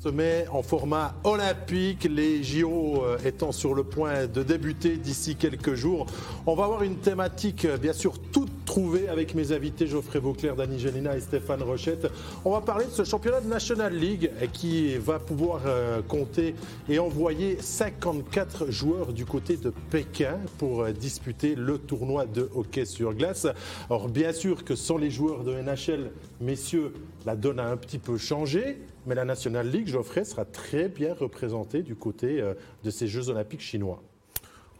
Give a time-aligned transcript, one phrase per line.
[0.00, 0.08] se
[0.52, 6.06] en format olympique, les JO euh, étant sur le point de débuter d'ici quelques jours.
[6.46, 10.54] On va avoir une thématique euh, bien sûr toute trouvée avec mes invités Geoffrey Vauclair,
[10.54, 12.06] Dani Gelina et Stéphane Rochette.
[12.44, 16.54] On va parler de ce championnat de National League qui va pouvoir euh, compter
[16.86, 23.14] et envoyer 54 joueurs du côté de Pékin pour disputer le tournoi de hockey sur
[23.14, 23.46] glace.
[23.88, 26.10] Alors bien sûr que sans les joueurs de NHL,
[26.42, 26.92] messieurs,
[27.24, 28.82] la donne a un petit peu changé.
[29.06, 32.52] Mais la National League, Geoffrey, sera très bien représentée du côté euh,
[32.84, 34.02] de ces Jeux olympiques chinois.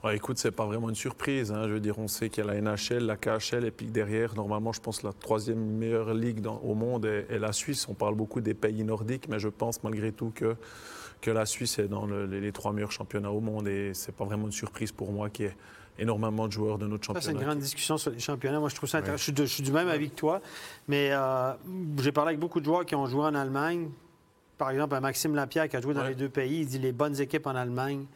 [0.05, 1.51] Ouais, écoute, c'est pas vraiment une surprise.
[1.51, 1.67] Hein.
[1.67, 4.35] Je veux dire, on sait qu'il y a la NHL, la KHL, et puis derrière,
[4.37, 7.89] normalement, je pense que la troisième meilleure ligue au monde est, la Suisse.
[7.89, 10.55] On parle beaucoup des pays nordiques, mais je pense malgré tout que,
[11.21, 13.67] que la Suisse est dans les, trois meilleurs championnats au monde.
[13.67, 15.57] Et c'est pas vraiment une surprise pour moi qui est
[15.99, 17.27] énormément de joueurs de notre championnat.
[17.27, 18.61] C'est une grande discussion sur les championnats.
[18.61, 19.33] Moi, je trouve ça intéressant.
[19.37, 20.41] Je, suis du même avis que toi.
[20.87, 21.53] Mais euh,
[22.01, 23.89] j'ai parlé avec beaucoup de joueurs qui ont joué en Allemagne,
[24.59, 27.19] par exemple, Maxime Lapierre qui a joué dans les deux pays, il dit les bonnes
[27.21, 28.07] équipes en Allemagne,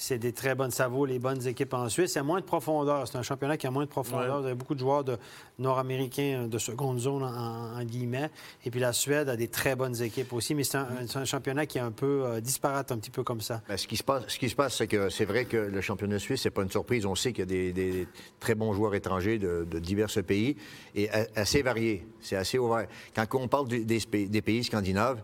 [0.00, 2.12] c'est des très bonnes savots, les bonnes équipes en Suisse.
[2.12, 3.08] Il y a moins de profondeur.
[3.08, 4.40] C'est un championnat qui a moins de profondeur.
[4.42, 5.18] Il y a beaucoup de joueurs de
[5.58, 8.30] nord-américains de seconde zone, en, guillemets.
[8.64, 11.78] Et puis la Suède a des très bonnes équipes aussi, mais c'est un, championnat qui
[11.78, 13.60] est un peu euh, disparate, un petit peu comme ça.
[13.68, 15.80] Ben, ce qui se passe, ce qui se passe, c'est que c'est vrai que le
[15.80, 17.04] championnat suisse, c'est pas une surprise.
[17.04, 18.06] On sait qu'il y a des,
[18.38, 20.56] très bons joueurs étrangers de, divers pays
[20.94, 22.06] et assez variés.
[22.20, 22.86] C'est assez ouvert.
[23.16, 25.22] Quand on parle des pays scandinaves,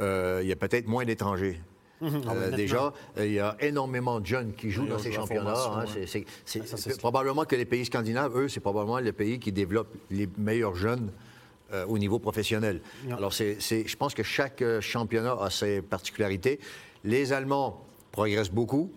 [0.00, 1.60] euh, il y a peut-être moins d'étrangers.
[2.36, 5.54] Euh, déjà, il y a énormément de jeunes qui jouent dans ces championnats.
[5.54, 5.84] Hein.
[6.44, 10.74] c'est probablement que les pays scandinaves, eux, c'est probablement les pays qui développent les meilleurs
[10.74, 11.10] jeunes
[11.72, 12.80] euh, au niveau professionnel.
[13.10, 16.60] Alors, je pense que chaque championnat a ses particularités.
[17.04, 18.90] Les Allemands progressent beaucoup,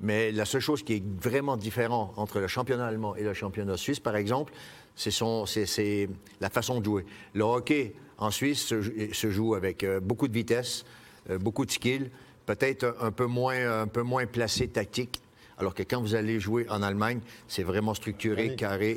[0.00, 3.76] mais la seule chose qui est vraiment différente entre le championnat allemand et le championnat
[3.76, 4.52] suisse, par exemple,
[4.96, 6.08] c'est
[6.40, 7.04] la façon de jouer.
[7.32, 10.84] Le hockey en Suisse se, joue avec euh, beaucoup de vitesse,
[11.30, 12.10] euh, beaucoup de skill,
[12.46, 15.20] peut-être un peu moins, un peu moins placé tactique.
[15.56, 18.96] Alors que quand vous allez jouer en Allemagne, c'est vraiment structuré, carré.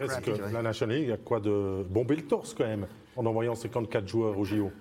[0.52, 4.38] la National League a quoi de bomber le torse quand même en envoyant 54 joueurs
[4.38, 4.72] au JO.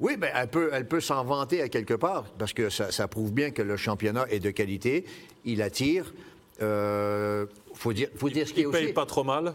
[0.00, 3.32] Oui, bien, elle peut, elle peut s'en vanter à quelque part, parce que ça, prouve
[3.32, 5.04] bien que le championnat est de qualité.
[5.44, 6.12] Il attire.
[6.58, 8.84] Il euh, faut dire, faut dire ce qui est aussi.
[8.84, 9.54] paye pas trop mal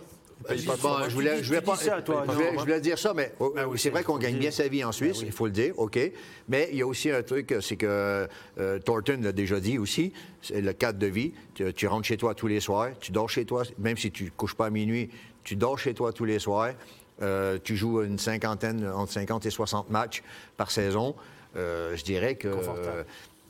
[0.56, 4.38] je voulais, je pas, je, voulais, dire ça, mais oh, ben c'est vrai qu'on gagne
[4.38, 6.00] bien sa vie en Suisse, ben il faut le dire, OK.
[6.48, 8.28] Mais il y a aussi un truc, c'est que
[8.60, 11.34] euh, Thornton l'a déjà dit aussi, c'est le cadre de vie.
[11.76, 14.30] Tu, rentres chez toi tous les soirs, tu dors chez toi, même si tu ne
[14.30, 15.10] couches pas à minuit,
[15.44, 16.74] tu dors chez toi tous les soirs.
[17.22, 20.24] Euh, tu joues une cinquantaine, entre 50 et 60 matchs
[20.56, 21.16] par saison.
[21.56, 22.50] Euh, je dirais que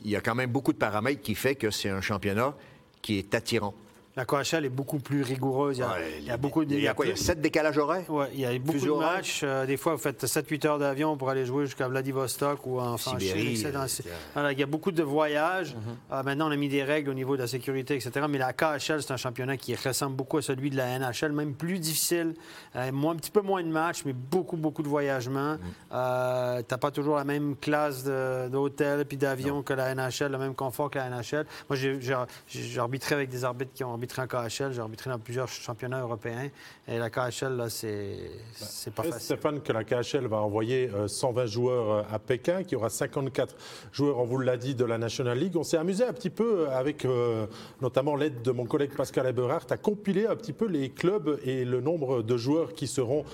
[0.06, 2.56] il y a quand même beaucoup de paramètres qui fait que c'est un championnat
[3.02, 3.74] qui est attirant.
[4.18, 5.78] La KHL est beaucoup plus rigoureuse.
[5.78, 6.74] Il y a, beaucoup de.
[6.74, 8.80] Il y a quoi Il y a sept décalages horaires Oui, il y a beaucoup
[8.80, 9.42] de matchs.
[9.44, 12.98] Euh, des fois, vous faites 7-8 heures d'avion pour aller jouer jusqu'à Vladivostok ou en
[12.98, 13.64] Sibérie.
[13.64, 15.76] il y a beaucoup de voyages.
[15.76, 15.82] Mhm.
[16.14, 18.26] Euh, maintenant, on a mis des règles au niveau de la sécurité, etc.
[18.28, 21.54] Mais la KHL, c'est un championnat qui ressemble beaucoup à celui de la NHL, même
[21.54, 22.34] plus difficile.
[22.76, 25.54] Euh, un petit peu moins de matchs, mais beaucoup, beaucoup de voyagements.
[25.54, 25.60] Mhm.
[25.92, 30.56] tu n'as pas toujours la même classe d'hôtel puis d'avion que la NHL, le même
[30.56, 31.46] confort que la NHL.
[31.70, 35.20] Moi, j'ai arbitré avec des arbitres qui ont arbitré arbitré en KHL, j'ai arbitré dans
[35.20, 36.50] plusieurs championnats européens.
[36.88, 38.18] Et la KHL, là, c'est
[38.60, 39.22] ben, pas facile.
[39.22, 42.90] Stéphane, que la KHL va envoyer 120 euh, joueurs euh, à Pékin, qu'il y aura
[42.90, 43.56] 54
[43.92, 45.56] joueurs, on vous l'a dit, de la National League.
[45.56, 47.46] On s'est amusé un petit peu avec euh,
[47.82, 51.66] notamment l'aide de mon collègue Pascal Eberhardt à compiler un petit peu les clubs et
[51.66, 53.26] le nombre de joueurs qui seront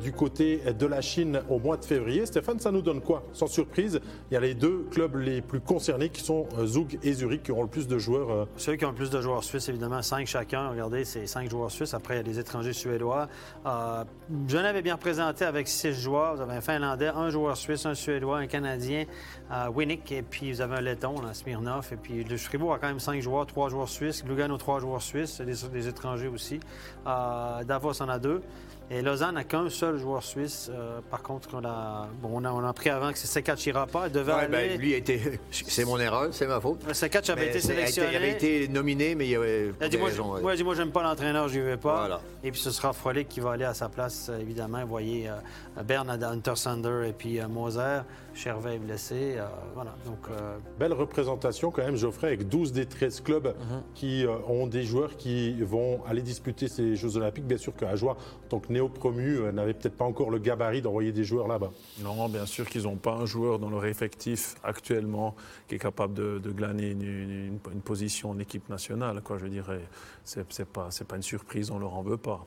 [0.00, 2.26] du côté de la Chine au mois de février.
[2.26, 3.24] Stéphane, ça nous donne quoi?
[3.32, 4.00] Sans surprise,
[4.30, 7.52] il y a les deux clubs les plus concernés qui sont Zug et Zurich qui
[7.52, 8.48] auront le plus de joueurs.
[8.56, 10.68] Ceux qui ont le plus de joueurs suisses, évidemment, 5 chacun.
[10.68, 11.94] Regardez, c'est cinq joueurs suisses.
[11.94, 13.28] Après, il y a des étrangers suédois.
[13.66, 14.04] Euh,
[14.48, 16.36] je n'avais bien représenté avec six joueurs.
[16.36, 19.04] Vous avez un Finlandais, un joueur suisse, un Suédois, un Canadien,
[19.50, 21.88] euh, Winnick, et puis vous avez un Letton, là, Smirnov.
[21.92, 24.24] Et puis le Fribourg a quand même cinq joueurs, trois joueurs suisses.
[24.24, 26.60] Lugano, trois joueurs suisses, des, des étrangers aussi.
[27.06, 28.42] Euh, Davos en a deux.
[28.94, 30.70] Et Lausanne n'a qu'un seul joueur suisse.
[30.70, 33.56] Euh, par contre, on a, bon, on, a, on a appris avant que c'est Sekat
[33.56, 34.08] Chirapa.
[34.08, 35.40] Il devait ben, lui, été...
[35.50, 36.92] c'est mon erreur, c'est ma faute.
[36.92, 38.10] Sekat avait été sélectionné.
[38.10, 40.38] Il avait été nominé, mais il avait il a dit, moi, raison.
[40.42, 42.20] Moi, dit, moi, j'aime pas l'entraîneur, je n'y vais pas.
[42.44, 44.82] Et puis, ce sera Frolic qui va aller à sa place, évidemment.
[44.82, 48.02] Vous voyez, euh, Bern, Hunter Sander et puis euh, Moser.
[48.34, 49.34] Chervet est blessé.
[49.36, 49.94] Euh, voilà.
[50.06, 53.54] Donc, euh, Belle représentation quand même, Geoffrey, avec 12 des 13 clubs
[53.94, 57.46] qui euh, ont des joueurs qui vont aller disputer ces Jeux Olympiques.
[57.46, 61.24] Bien sûr qu'Ajoie, en tant que néo-promu, n'avait peut-être pas encore le gabarit d'envoyer des
[61.24, 61.70] joueurs là-bas.
[62.00, 65.34] Non, bien sûr qu'ils n'ont pas un joueur dans leur effectif actuellement
[65.68, 69.20] qui est capable de, glaner une, position en équipe nationale.
[69.22, 69.80] Quoi, je dirais,
[70.24, 72.46] c'est pas, pas une surprise, on ne leur en veut pas.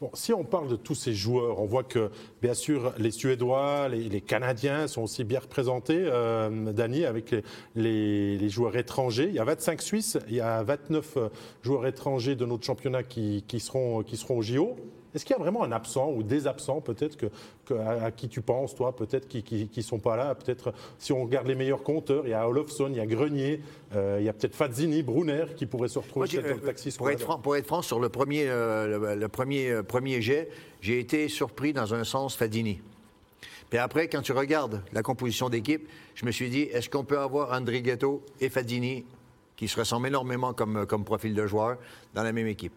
[0.00, 3.88] Bon, si on parle de tous ces joueurs, on voit que bien sûr les Suédois,
[3.88, 7.34] les, Canadiens sont aussi bien représentés, euh, Dany, avec
[7.74, 9.28] les, joueurs étrangers.
[9.28, 11.18] Il y a 25 Suisses, il y a 29
[11.62, 14.76] joueurs étrangers de notre championnat qui, seront, qui seront au JO.
[15.14, 18.40] Est-ce qu'il y a vraiment un absent ou des absents peut-être que, à, qui tu
[18.40, 20.34] penses, toi, peut-être qui ne sont pas là?
[20.34, 23.60] Peut-être si on regarde les meilleurs compteurs, il y a Olofsson, il y a Grenier,
[23.94, 26.92] euh, il y a peut-être Fazzini, Brunner qui pourraient se retrouver dans le taxi.
[26.92, 30.48] Pour être, franc, pour être franc, sur le premier, euh, le, premier, euh, premier jet,
[30.80, 32.80] j'ai été surpris dans un sens Fazzini.
[33.68, 37.18] Puis après, quand tu regardes la composition d'équipe, je me suis dit, est-ce qu'on peut
[37.18, 39.04] avoir André Ghetto et Fazzini
[39.56, 41.76] qui se ressemblent énormément comme, comme profil de joueur
[42.14, 42.72] dans la même équipe?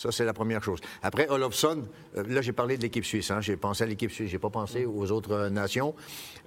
[0.00, 0.80] Ça, c'est la première chose.
[1.02, 1.82] Après, Olofsson,
[2.16, 3.30] euh, là, j'ai parlé de l'équipe suisse.
[3.30, 3.42] Hein.
[3.42, 4.30] J'ai pensé à l'équipe suisse.
[4.30, 5.94] J'ai pas pensé aux autres euh, nations.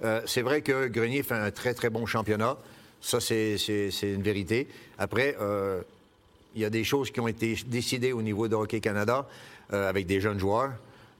[0.02, 2.56] Euh, c'est vrai que Grenier fait un très, très bon championnat.
[3.00, 3.56] Ça, c'est
[4.02, 4.66] une vérité.
[4.98, 5.36] Après,
[6.54, 9.28] il y a des choses qui ont été décidées au niveau de Hockey Canada
[9.68, 10.72] avec des jeunes joueurs.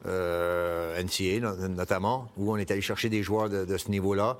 [0.06, 4.38] NCA notamment, où on est allé chercher des joueurs de, ce niveau-là.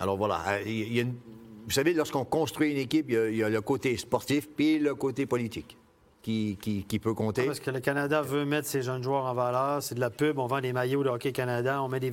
[0.00, 4.78] Alors voilà, vous savez, lorsqu'on construit une équipe, il y, a, le côté sportif puis
[4.78, 5.78] le côté politique
[6.22, 7.44] qui, peut compter.
[7.44, 9.82] parce que le Canada veut mettre ses jeunes joueurs en valeur.
[9.82, 10.38] C'est de la pub.
[10.38, 11.82] On vend des maillots de Hockey Canada.
[11.82, 12.12] On met des...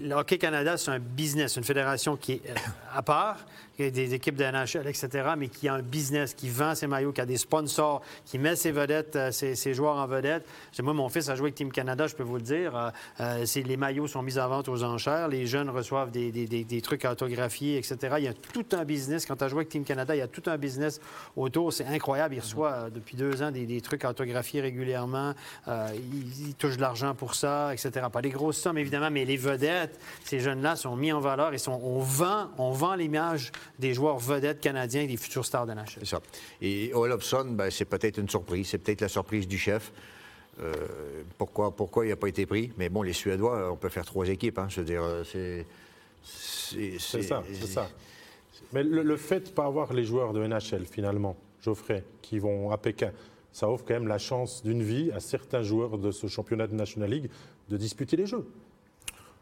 [0.00, 2.54] Le Hockey Canada, c'est un business, une fédération qui est euh,
[2.94, 3.44] à part,
[3.76, 6.86] qui a des équipes de NHL, etc., mais qui a un business, qui vend ses
[6.86, 10.46] maillots, qui a des sponsors, qui met ses vedettes, euh, ses, joueurs en vedette.
[10.80, 12.92] Moi, mon fils a joué avec Team Canada, je peux vous le dire.
[13.20, 15.28] Euh, les maillots sont mis en vente aux enchères.
[15.28, 18.14] Les jeunes reçoivent des, trucs autographiés, etc.
[18.18, 19.26] Il y a tout un business.
[19.26, 21.00] Quand tu as joué avec Team Canada, il y a tout un business
[21.36, 21.72] autour.
[21.72, 22.34] C'est incroyable.
[22.34, 25.34] Il reçoit depuis deux des, trucs autographiés régulièrement.
[25.68, 25.88] Euh,
[26.38, 28.06] ils, touchent de l'argent pour ça, etc.
[28.12, 31.58] Pas des grosses sommes, évidemment, mais les vedettes, ces jeunes-là sont mis en valeur et
[31.58, 35.72] sont, on vend, on vend l'image des joueurs vedettes canadiens et des futurs stars de
[35.72, 35.84] NHL.
[36.00, 36.20] C'est ça.
[36.60, 38.68] Et Olofsson, ben, c'est peut-être une surprise.
[38.68, 39.92] C'est peut-être la surprise du chef.
[40.60, 40.72] Euh,
[41.36, 42.72] pourquoi, pourquoi il n'a pas été pris?
[42.78, 44.58] Mais bon, les Suédois, on peut faire trois équipes.
[44.58, 44.66] Hein.
[44.68, 45.66] Je veux dire, euh, c'est...
[46.26, 47.90] C'est ça, c'est ça.
[48.72, 52.38] Mais le, le, fait de ne pas avoir les joueurs de NHL, finalement, Geoffrey, qui
[52.38, 53.10] vont à Pékin,
[53.52, 56.74] ça offre quand même la chance d'une vie à certains joueurs de ce championnat de
[56.74, 57.30] National League
[57.68, 58.46] de disputer les Jeux.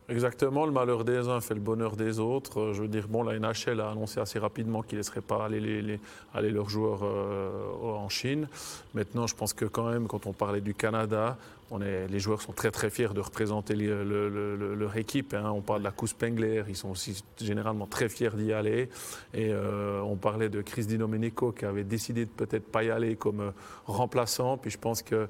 [0.09, 2.61] Exactement, le malheur des uns fait le bonheur des autres.
[2.61, 5.45] Euh, je veux dire, bon, la NHL a annoncé assez rapidement qu'ils ne laisseraient pas
[5.45, 5.99] aller,
[6.35, 7.51] leurs joueurs euh,
[7.83, 8.49] en Chine.
[8.95, 11.39] Maintenant, je pense que quand même, quand on parlait du Canada,
[11.73, 15.35] on est, les joueurs sont très très fiers de représenter leur équipe.
[15.35, 15.51] Hein.
[15.51, 18.91] On parle de la Coupe Spengler, ils sont aussi généralement très fiers d'y aller.
[19.33, 22.91] Et euh, on parlait de Chris Di Domenico qui avait décidé de peut-être pas y
[22.91, 23.53] aller comme
[23.87, 24.59] remplaçant.
[24.59, 25.29] Puis je pense que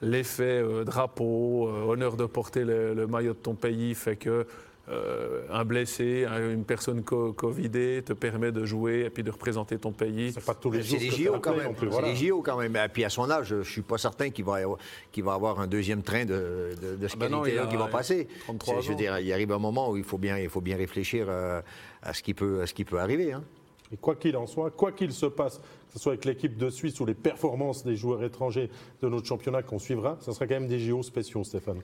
[0.00, 4.46] l'effet euh, drapeau, euh, honneur de porter le, maillot de ton pays fait que
[4.90, 9.92] euh, un blessé, une personne covidée te permet de jouer et puis de représenter ton
[9.92, 10.32] pays.
[10.32, 10.98] C'est pas tous les jours.
[10.98, 11.72] C'est les JO quand même.
[11.78, 12.76] C'est les JO quand même.
[12.76, 16.02] Et puis à son âge, je suis pas certain qu'il va, va avoir un deuxième
[16.02, 18.28] train de, de, de ce ah ben qui va passer.
[18.48, 21.28] Je veux dire, il arrive un moment où il faut bien, il faut bien réfléchir
[21.30, 23.32] à, ce qui peut, à ce qui peut arriver.
[23.32, 23.42] Hein.
[23.92, 26.68] Et quoi qu'il en soit, quoi qu'il se passe, que ce soit avec l'équipe de
[26.68, 28.70] Suisse ou les performances des joueurs étrangers
[29.00, 31.80] de notre championnat qu'on suivra, ça sera quand même des JO spéciaux, Stéphane.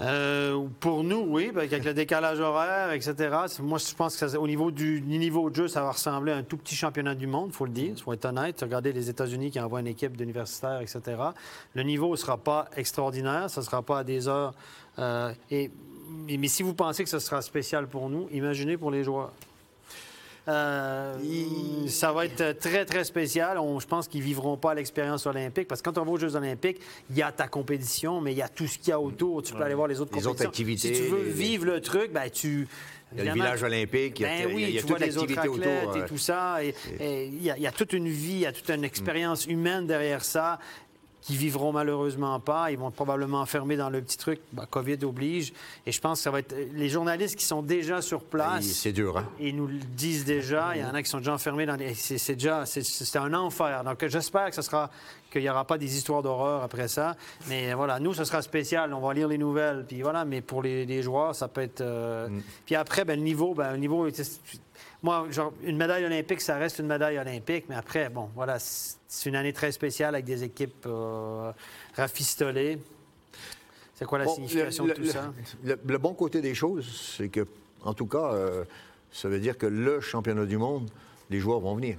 [0.00, 3.14] Euh, pour nous, oui, ben, avec le décalage horaire, etc.
[3.60, 6.56] Moi, je pense qu'au niveau du niveau de jeu, ça va ressembler à un tout
[6.56, 8.58] petit championnat du monde, il faut le dire, il faut être honnête.
[8.62, 11.02] Regardez les États-Unis qui envoient une équipe d'universitaires, etc.
[11.74, 14.54] Le niveau ne sera pas extraordinaire, ça ne sera pas à des heures.
[14.98, 15.70] Euh, et,
[16.26, 19.32] mais si vous pensez que ce sera spécial pour nous, imaginez pour les joueurs.
[20.48, 21.14] Euh,
[21.86, 23.58] ça va être très, très spécial.
[23.78, 26.34] je pense qu'ils ne vivront pas l'expérience olympique parce que quand on va aux Jeux
[26.34, 26.80] olympiques,
[27.10, 29.42] il y a ta compétition, mais il y a tout ce qu'il y a autour.
[29.42, 30.94] Tu peux aller voir les autres les Autres activités.
[30.94, 32.66] Si tu veux vivre le truc, ben, tu...
[33.14, 34.96] Il y a le village olympique, il y a, ben oui, il y a tu
[34.96, 36.64] les autres athlètes et tout ça.
[36.64, 36.74] Et,
[37.26, 39.44] il, y a, il, y a, toute une vie, il y a toute une expérience
[39.44, 40.58] humaine derrière ça
[41.22, 42.70] qui vivront malheureusement pas.
[42.70, 44.40] Ils vont probablement enfermer dans le petit truc.
[44.52, 45.52] Ben, COVID oblige.
[45.86, 48.64] Et je pense que ça va être les journalistes qui sont déjà sur place.
[48.64, 49.28] C'est dur, hein?
[49.40, 50.72] Ils nous le disent déjà.
[50.74, 51.94] Il y en a qui sont déjà enfermés dans les.
[51.94, 52.66] C'est déjà.
[52.66, 53.84] C'est un enfer.
[53.84, 54.90] Donc j'espère que ce sera
[55.30, 57.16] qu'il n'y aura pas des histoires d'horreur après ça.
[57.48, 58.92] Mais voilà, nous, ce sera spécial.
[58.92, 59.84] On va lire les nouvelles.
[59.86, 61.80] Puis voilà, mais pour les, joueurs, ça peut être.
[61.80, 62.42] Euh, mm.
[62.66, 64.06] Puis après, ben, le niveau, ben, le niveau
[65.02, 69.28] moi, genre, une médaille olympique, ça reste une médaille olympique, mais après, bon, voilà, c'est
[69.28, 71.52] une année très spéciale avec des équipes euh,
[71.96, 72.78] rafistolées.
[73.94, 75.32] C'est quoi la signification de tout ça?
[75.64, 77.46] Le, bon côté des choses, c'est que,
[77.82, 78.64] en tout cas, euh,
[79.10, 80.88] ça veut dire que le championnat du monde,
[81.30, 81.98] les joueurs vont venir.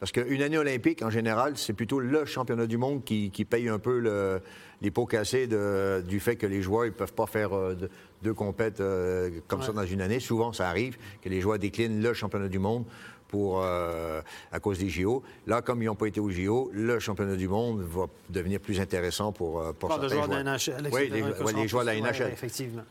[0.00, 3.78] Parce qu'une année olympique, en général, c'est plutôt le championnat du monde qui, paye un
[3.78, 4.40] peu
[4.80, 7.76] les pots cassés du fait que les joueurs ne peuvent pas faire euh,
[8.22, 10.18] deux compètes euh, comme ça dans une année.
[10.18, 12.84] Souvent, ça arrive que les joueurs déclinent le championnat du monde
[13.28, 15.22] pour, euh, à cause des JO.
[15.46, 18.80] Là, comme ils n'ont pas été aux JO, le championnat du monde va devenir plus
[18.80, 20.28] intéressant pour, pour certains joueurs.
[20.28, 22.32] de la NHL, oui, les, joueurs de la NHL.
[22.32, 22.82] effectivement.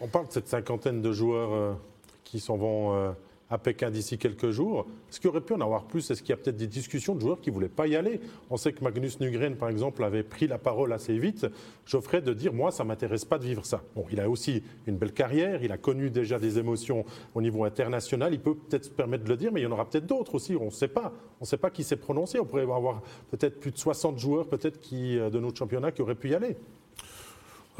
[0.00, 1.76] On parle de cette cinquantaine de joueurs
[2.24, 3.14] qui s'en vont
[3.50, 4.86] à Pékin d'ici quelques jours.
[5.10, 7.20] Est-ce qu'il aurait pu en avoir plus Est-ce qu'il y a peut-être des discussions de
[7.20, 10.22] joueurs qui ne voulaient pas y aller On sait que Magnus Nugren, par exemple, avait
[10.22, 11.46] pris la parole assez vite.
[11.84, 13.82] J'offrais de dire, moi, ça ne m'intéresse pas de vivre ça.
[13.96, 17.04] Bon, il a aussi une belle carrière, il a connu déjà des émotions
[17.34, 18.32] au niveau international.
[18.32, 20.36] Il peut peut-être se permettre de le dire, mais il y en aura peut-être d'autres
[20.36, 20.54] aussi.
[20.54, 21.12] On ne sait pas.
[21.40, 22.38] On ne sait pas qui s'est prononcé.
[22.38, 26.02] On pourrait avoir peut-être plus de 60 joueurs, peut-être, qui, euh, de notre championnat, qui
[26.02, 26.56] auraient pu y aller.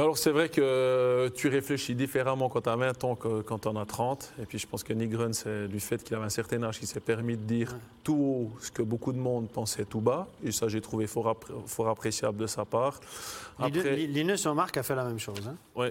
[0.01, 3.69] Alors c'est vrai que tu réfléchis différemment quand tu as 20 ans que quand tu
[3.69, 4.33] en as 30.
[4.41, 6.87] Et puis je pense que Nigren, c'est du fait qu'il avait un certain âge qui
[6.87, 10.27] s'est permis de dire tout ce que beaucoup de monde pensait tout bas.
[10.43, 11.37] Et ça, j'ai trouvé fort,
[11.87, 12.99] appréciable de sa part.
[13.59, 13.97] Après...
[13.97, 15.47] Linus Marc a fait la même chose.
[15.47, 15.57] Hein?
[15.77, 15.89] Oui,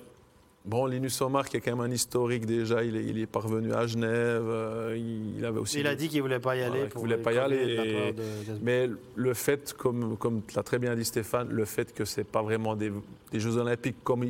[0.65, 4.43] Bon, Linus Omar, qui est quand même un historique déjà, il est, parvenu à Genève.
[4.45, 4.97] Euh,
[5.37, 5.79] il, avait aussi.
[5.79, 6.83] Il a dit qu'il ne voulait pas y aller.
[6.93, 8.13] il voulait pas y aller.
[8.61, 12.25] Mais le fait, comme, comme l'a très bien dit Stéphane, le fait que ce n'est
[12.25, 12.91] pas vraiment des,
[13.33, 14.25] Jeux Olympiques comme,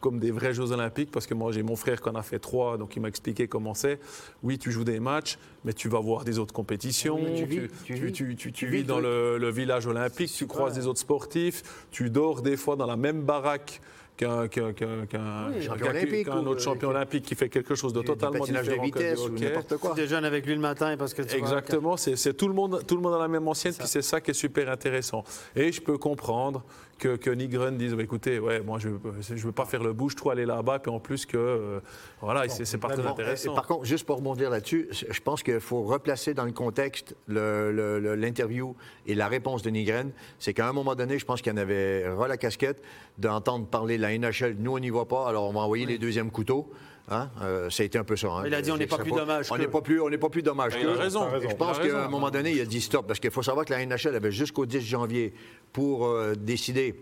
[0.00, 2.40] comme des vrais Jeux Olympiques, parce que moi j'ai mon frère qui en a fait
[2.40, 4.00] trois, donc il m'a expliqué comment c'est.
[4.42, 7.20] Oui, tu joues des matchs, mais tu vas voir des autres compétitions.
[7.36, 12.74] tu, vis, dans le, village olympique, tu croises des autres sportifs, tu dors des fois
[12.74, 13.80] dans la même baraque
[14.18, 14.46] qu'un
[16.46, 19.20] autre champion olympique qui fait quelque chose de totalement différent de vitesse,
[19.68, 19.94] que quoi.
[19.94, 23.14] Déjeune avec lui le matin parce que Exactement, c'est tout le monde, tout le monde
[23.14, 25.24] à la même ancienne qui c'est ça qui est super intéressant.
[25.54, 26.64] Et je peux comprendre
[26.98, 30.16] que, que Nigren dise bah, écoutez, ouais, moi je ne veux pas faire le bouche,
[30.16, 31.80] toi aller là-bas, puis en plus que euh,
[32.20, 33.54] voilà, c'est pas très intéressant.
[33.54, 38.74] par contre, juste pour rebondir là-dessus, je pense qu'il faut replacer dans le contexte l'interview
[39.06, 40.10] et la réponse de Nigren.
[40.38, 42.82] C'est qu'à un moment donné, je pense qu'il y en avait ras la casquette
[43.18, 44.56] d'entendre parler de la NHL.
[44.58, 46.70] Nous, on n'y va pas, alors on va envoyer les deuxièmes couteaux.
[47.10, 47.30] Hein?
[47.42, 48.28] Euh, ça a été un peu ça.
[48.28, 48.44] Hein.
[48.46, 49.50] Il a dit on n'est pas plus dommage.
[49.50, 50.74] On n'est pas plus, on n'est pas plus dommage.
[50.80, 51.26] Il a raison.
[51.40, 53.72] Je pense qu'à un moment donné, il a dit stop parce qu'il faut savoir que
[53.72, 55.32] la NHL avait jusqu'au 10 janvier
[55.72, 56.94] pour euh, décider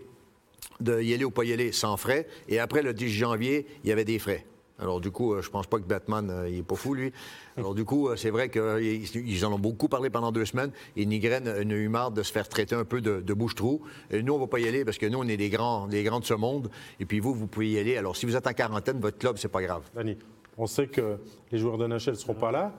[0.79, 2.27] de y aller ou pas y aller sans frais.
[2.47, 4.45] Et après le 10 janvier, il y avait des frais.
[4.79, 7.11] Alors du coup, euh, je pense pas que Batman, euh, il est pas fou, lui.
[7.57, 10.71] Alors du coup, euh, c'est vrai qu'ils en ont beaucoup parlé pendant deux semaines.
[10.95, 13.81] Et Nigren a eu marre de se faire traiter un peu de, bouche-trou.
[14.11, 16.19] Et nous, on va pas y aller parce que nous, on est des grands, grands
[16.19, 16.69] de ce monde.
[16.99, 17.97] Et puis vous, vous pouvez y aller.
[17.97, 19.83] Alors si vous êtes en quarantaine, votre club, c'est pas grave.
[19.95, 20.17] Dani,
[20.57, 21.17] on sait que
[21.51, 22.71] les joueurs de NHL ne seront pas là.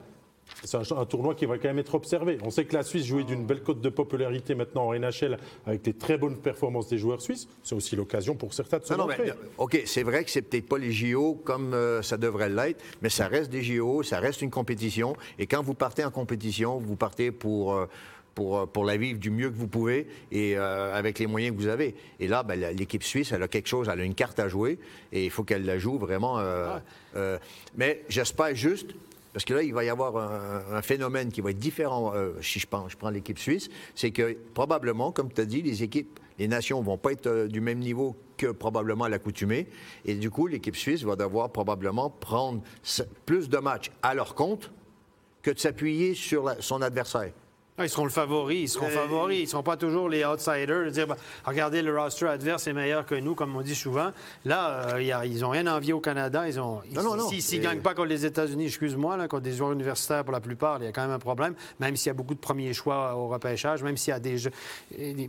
[0.63, 2.37] C'est un, tournoi qui va quand même être observé.
[2.43, 5.81] On sait que la Suisse jouait d'une belle cote de popularité maintenant en NHL avec
[5.81, 7.47] des très bonnes performances des joueurs suisses.
[7.63, 9.31] C'est aussi l'occasion pour certains de se montrer.
[9.57, 13.09] OK, c'est vrai que c'est peut-être pas les JO comme euh, ça devrait l'être, mais
[13.09, 15.15] ça reste des JO, ça reste une compétition.
[15.37, 17.73] Et quand vous partez en compétition, vous partez pour...
[17.73, 17.85] Euh,
[18.35, 21.61] pour, euh, pour, la vivre du mieux que vous pouvez et avec les moyens que
[21.61, 21.93] vous avez.
[22.21, 24.79] Et là, ben, l'équipe suisse, elle a quelque chose, elle a une carte à jouer
[25.11, 26.39] et il faut qu'elle la joue vraiment.
[27.75, 28.93] mais j'espère juste
[29.33, 30.17] parce que là, il va y avoir
[30.73, 34.11] un, phénomène qui va être différent, euh, si je prends, je prends l'équipe suisse, c'est
[34.11, 37.61] que probablement, comme tu as dit, les équipes, les nations vont pas être euh, du
[37.61, 39.67] même niveau que probablement à l'accoutumée.
[40.05, 42.61] Et du coup, l'équipe suisse va devoir probablement prendre
[43.25, 44.71] plus de matchs à leur compte
[45.41, 47.33] que de s'appuyer sur son adversaire.
[47.79, 49.39] Ah, ils seront le favori, ils seront euh, favoris.
[49.39, 50.83] Ils ne seront pas toujours les outsiders.
[50.83, 54.11] De dire, bah, regardez, le roster adverse est meilleur que nous, comme on dit souvent.
[54.43, 56.45] Là, euh, ils n'ont rien envie au Canada.
[56.45, 56.81] Ils ont,
[57.39, 60.79] S'ils ne gagnent pas contre les États-Unis, excuse-moi, contre des joueurs universitaires pour la plupart,
[60.81, 63.15] il y a quand même un problème, même s'il y a beaucoup de premiers choix
[63.15, 64.51] au repêchage, même s'il y a des jeux.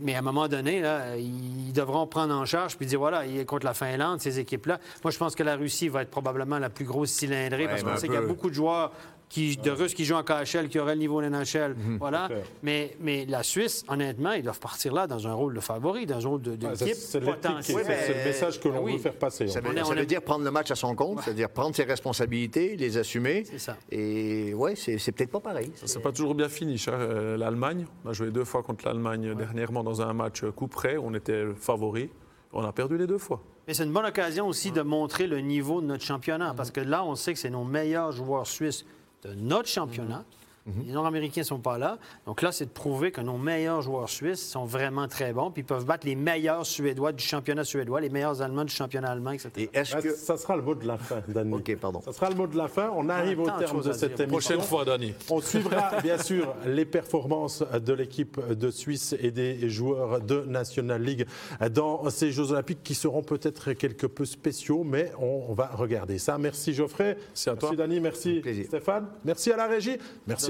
[0.01, 3.39] Mais à un moment donné, là, ils devront prendre en charge puis dire, voilà, il
[3.39, 4.81] est contre la Finlande, ces équipes-là.
[5.05, 7.95] Moi, je pense que la Russie va être probablement la plus grosse cylindrée parce qu'on
[7.95, 8.91] sait qu'il y a beaucoup de joueurs
[9.35, 11.75] de Russes qui jouent en KHL, qui auraient le niveau de NHL.
[11.75, 11.97] Mhm.
[11.97, 12.29] voilà.
[12.63, 16.25] Mais, mais la Suisse, honnêtement, ils doivent partir là dans un rôle de favori, dans
[16.25, 19.47] un rôle d'équipe de, C'est le message que l'on veut faire passer.
[19.47, 23.43] Ça, veut, dire prendre le match à son compte, c'est-à-dire prendre ses responsabilités, les assumer.
[23.45, 23.77] C'est ça.
[23.89, 25.71] Et ouais, c'est peut-être pas pareil.
[25.85, 26.83] C'est pas toujours bien fini.
[26.87, 30.97] Euh, L'Allemagne, on a joué deux fois contre l'Allemagne dernièrement dans un match coup près.
[30.97, 32.09] On était favori.
[32.53, 33.41] On a perdu les deux fois.
[33.67, 36.81] Mais c'est une bonne occasion aussi de montrer le niveau de notre championnat, parce que
[36.81, 38.85] là, on sait que c'est nos meilleurs joueurs suisses
[39.23, 40.23] de notre championnat.
[40.65, 40.83] Mhm.
[40.87, 41.97] Les Nord-Américains ne sont pas là.
[42.25, 45.61] Donc là, c'est de prouver que nos meilleurs joueurs suisses sont vraiment très bons, puis
[45.61, 49.31] ils peuvent battre les meilleurs Suédois du championnat suédois, les meilleurs Allemands du championnat allemand,
[49.31, 49.49] etc.
[49.57, 50.13] Et est-ce que...
[50.13, 51.53] Ça sera le mot de la fin, Dani.
[51.53, 52.01] OK, pardon.
[52.01, 52.91] Ça sera le mot de la fin.
[52.95, 54.27] On arrive au terme de cette émission.
[54.27, 55.13] Prochaine fois, Dani.
[55.29, 61.01] On suivra, bien sûr, les performances de l'équipe de Suisse et des joueurs de National
[61.01, 61.25] League
[61.71, 66.37] dans ces Jeux Olympiques qui seront peut-être quelque peu spéciaux, mais on va regarder ça.
[66.37, 67.17] Merci Geoffrey.
[67.27, 67.69] Merci à toi.
[67.69, 67.99] Merci Dani.
[67.99, 69.07] Merci Stéphane.
[69.25, 69.97] Merci à la régie.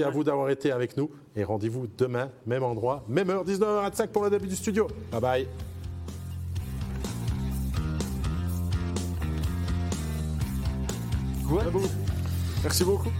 [0.02, 1.10] Merci à vous d'avoir été avec nous.
[1.36, 4.88] Et rendez-vous demain, même endroit, même heure, 19h25 pour le début du studio.
[5.12, 5.48] Bye bye.
[12.64, 13.10] Merci beaucoup.